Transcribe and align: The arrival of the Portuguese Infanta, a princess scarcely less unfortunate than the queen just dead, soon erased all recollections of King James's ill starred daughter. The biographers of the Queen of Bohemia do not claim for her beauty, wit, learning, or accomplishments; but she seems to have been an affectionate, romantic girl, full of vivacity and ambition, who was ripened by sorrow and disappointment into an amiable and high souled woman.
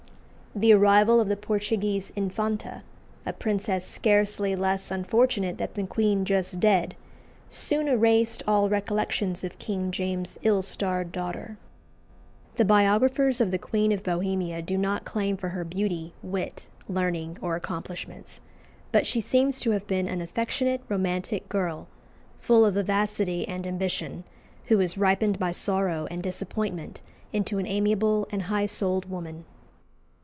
The 0.53 0.73
arrival 0.73 1.21
of 1.21 1.29
the 1.29 1.37
Portuguese 1.37 2.11
Infanta, 2.13 2.83
a 3.25 3.31
princess 3.31 3.85
scarcely 3.85 4.53
less 4.53 4.91
unfortunate 4.91 5.57
than 5.57 5.69
the 5.73 5.83
queen 5.87 6.25
just 6.25 6.59
dead, 6.59 6.93
soon 7.49 7.87
erased 7.87 8.43
all 8.45 8.67
recollections 8.67 9.45
of 9.45 9.57
King 9.59 9.91
James's 9.91 10.37
ill 10.41 10.61
starred 10.61 11.13
daughter. 11.13 11.57
The 12.57 12.65
biographers 12.65 13.39
of 13.39 13.51
the 13.51 13.57
Queen 13.57 13.93
of 13.93 14.03
Bohemia 14.03 14.61
do 14.61 14.77
not 14.77 15.05
claim 15.05 15.37
for 15.37 15.47
her 15.47 15.63
beauty, 15.63 16.13
wit, 16.21 16.67
learning, 16.89 17.37
or 17.41 17.55
accomplishments; 17.55 18.41
but 18.91 19.07
she 19.07 19.21
seems 19.21 19.61
to 19.61 19.71
have 19.71 19.87
been 19.87 20.09
an 20.09 20.19
affectionate, 20.19 20.81
romantic 20.89 21.47
girl, 21.47 21.87
full 22.39 22.65
of 22.65 22.73
vivacity 22.73 23.47
and 23.47 23.65
ambition, 23.65 24.25
who 24.67 24.79
was 24.79 24.97
ripened 24.97 25.39
by 25.39 25.53
sorrow 25.53 26.09
and 26.11 26.21
disappointment 26.21 27.01
into 27.31 27.57
an 27.57 27.65
amiable 27.67 28.27
and 28.33 28.43
high 28.51 28.65
souled 28.65 29.09
woman. 29.09 29.45